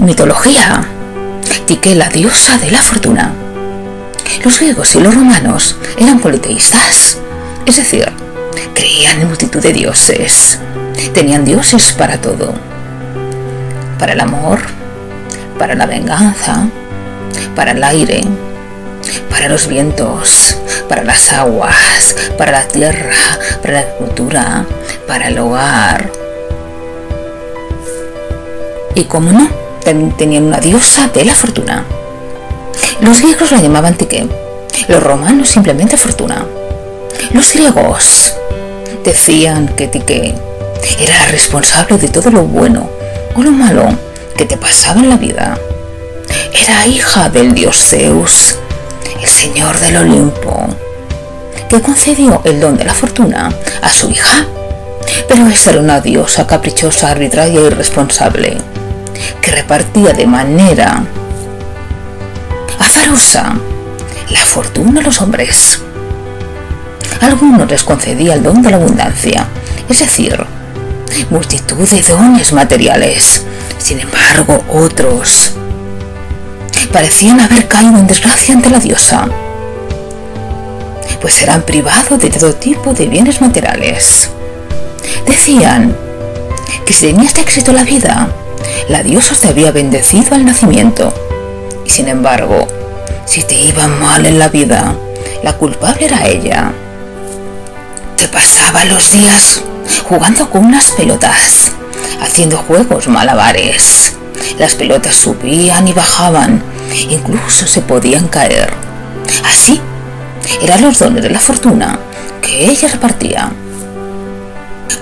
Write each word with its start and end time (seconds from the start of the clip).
Mitología. 0.00 0.82
Tique, 1.66 1.94
la 1.94 2.08
diosa 2.08 2.56
de 2.56 2.70
la 2.70 2.80
fortuna. 2.80 3.34
Los 4.42 4.58
griegos 4.58 4.94
y 4.94 5.00
los 5.00 5.14
romanos 5.14 5.76
eran 5.98 6.20
politeístas, 6.20 7.18
es 7.66 7.76
decir, 7.76 8.10
creían 8.74 9.20
en 9.20 9.28
multitud 9.28 9.60
de 9.60 9.74
dioses. 9.74 10.58
Tenían 11.12 11.44
dioses 11.44 11.92
para 11.92 12.18
todo. 12.18 12.54
Para 13.98 14.14
el 14.14 14.20
amor, 14.20 14.60
para 15.58 15.74
la 15.74 15.84
venganza, 15.84 16.66
para 17.54 17.72
el 17.72 17.84
aire, 17.84 18.24
para 19.28 19.50
los 19.50 19.66
vientos, 19.66 20.56
para 20.88 21.04
las 21.04 21.30
aguas, 21.34 22.16
para 22.38 22.52
la 22.52 22.62
tierra, 22.62 23.12
para 23.60 23.74
la 23.74 23.80
agricultura, 23.80 24.64
para 25.06 25.28
el 25.28 25.38
hogar. 25.38 26.10
Y 28.94 29.04
como 29.04 29.30
no, 29.32 29.69
tenían 29.80 30.44
una 30.44 30.60
diosa 30.60 31.08
de 31.08 31.24
la 31.24 31.34
fortuna. 31.34 31.84
Los 33.00 33.20
griegos 33.20 33.50
la 33.50 33.60
llamaban 33.60 33.96
Tique, 33.96 34.26
los 34.88 35.02
romanos 35.02 35.48
simplemente 35.48 35.96
Fortuna. 35.96 36.46
Los 37.32 37.52
griegos 37.52 38.34
decían 39.04 39.68
que 39.68 39.88
Tique 39.88 40.34
era 40.98 41.14
la 41.18 41.26
responsable 41.26 41.98
de 41.98 42.08
todo 42.08 42.30
lo 42.30 42.42
bueno 42.42 42.88
o 43.34 43.42
lo 43.42 43.50
malo 43.50 43.88
que 44.36 44.44
te 44.44 44.56
pasaba 44.56 45.00
en 45.00 45.08
la 45.08 45.16
vida. 45.16 45.58
Era 46.52 46.86
hija 46.86 47.28
del 47.28 47.54
dios 47.54 47.76
Zeus, 47.76 48.56
el 49.20 49.28
señor 49.28 49.78
del 49.80 49.96
Olimpo, 49.96 50.66
que 51.68 51.80
concedió 51.80 52.40
el 52.44 52.60
don 52.60 52.76
de 52.76 52.84
la 52.84 52.94
fortuna 52.94 53.52
a 53.82 53.90
su 53.90 54.10
hija. 54.10 54.46
Pero 55.28 55.46
esta 55.46 55.70
era 55.70 55.80
una 55.80 56.00
diosa 56.00 56.46
caprichosa, 56.46 57.10
arbitraria 57.10 57.60
y 57.60 57.64
irresponsable, 57.66 58.58
que 59.40 59.50
repartía 59.52 60.12
de 60.12 60.26
manera 60.26 61.04
azarosa 62.78 63.54
la 64.30 64.44
fortuna 64.44 65.00
a 65.00 65.04
los 65.04 65.20
hombres. 65.20 65.82
algunos 67.20 67.68
les 67.70 67.84
concedía 67.84 68.34
el 68.34 68.42
don 68.42 68.62
de 68.62 68.70
la 68.70 68.76
abundancia, 68.76 69.46
es 69.88 69.98
decir, 70.00 70.36
multitud 71.30 71.88
de 71.88 72.02
dones 72.02 72.52
materiales. 72.52 73.44
Sin 73.78 74.00
embargo, 74.00 74.64
otros 74.68 75.52
parecían 76.92 77.40
haber 77.40 77.68
caído 77.68 77.98
en 77.98 78.06
desgracia 78.06 78.54
ante 78.54 78.70
la 78.70 78.80
diosa, 78.80 79.28
pues 81.20 81.40
eran 81.42 81.62
privados 81.62 82.18
de 82.18 82.30
todo 82.30 82.54
tipo 82.54 82.92
de 82.92 83.06
bienes 83.06 83.40
materiales. 83.40 84.30
Decían 85.26 85.96
que 86.84 86.92
si 86.92 87.06
tenías 87.06 87.36
éxito 87.36 87.70
en 87.70 87.76
la 87.76 87.84
vida, 87.84 88.28
la 88.90 89.04
diosa 89.04 89.36
te 89.36 89.46
había 89.46 89.70
bendecido 89.70 90.34
al 90.34 90.44
nacimiento. 90.44 91.14
Y 91.86 91.90
sin 91.90 92.08
embargo, 92.08 92.66
si 93.24 93.44
te 93.44 93.54
iba 93.54 93.86
mal 93.86 94.26
en 94.26 94.36
la 94.36 94.48
vida, 94.48 94.96
la 95.44 95.52
culpable 95.52 96.06
era 96.06 96.26
ella, 96.26 96.72
que 98.16 98.26
pasaba 98.26 98.84
los 98.84 99.12
días 99.12 99.62
jugando 100.08 100.50
con 100.50 100.64
unas 100.64 100.90
pelotas, 100.90 101.70
haciendo 102.20 102.56
juegos 102.56 103.06
malabares. 103.06 104.16
Las 104.58 104.74
pelotas 104.74 105.14
subían 105.14 105.86
y 105.86 105.92
bajaban, 105.92 106.60
incluso 107.08 107.68
se 107.68 107.82
podían 107.82 108.26
caer. 108.26 108.72
Así 109.44 109.80
eran 110.60 110.82
los 110.82 110.98
dones 110.98 111.22
de 111.22 111.30
la 111.30 111.38
fortuna 111.38 112.00
que 112.42 112.68
ella 112.68 112.88
repartía. 112.88 113.52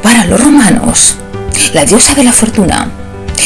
Para 0.03 0.27
los 0.27 0.45
romanos, 0.45 1.17
la 1.73 1.87
diosa 1.87 2.15
de 2.15 2.25
la 2.25 2.33
fortuna 2.33 2.91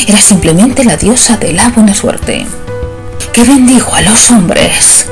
era 0.07 0.21
simplemente 0.21 0.85
la 0.85 0.97
diosa 0.97 1.37
de 1.37 1.53
la 1.53 1.69
buena 1.71 1.95
suerte, 1.95 2.47
que 3.33 3.45
bendijo 3.45 3.95
a 3.95 4.03
los 4.03 4.31
hombres 4.31 5.07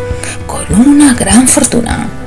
con 0.47 0.64
una 0.75 1.14
gran 1.14 1.47
fortuna. 1.47 2.19